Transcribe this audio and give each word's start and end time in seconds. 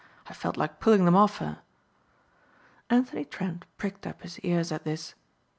I 0.25 0.33
felt 0.33 0.57
like 0.57 0.79
pulling 0.79 1.05
them 1.05 1.15
off 1.15 1.37
her." 1.37 1.59
Anthony 2.89 3.23
Trent 3.23 3.65
pricked 3.77 4.07
up 4.07 4.23
his 4.23 4.39
ears 4.39 4.71
at 4.71 4.83
this. 4.83 5.13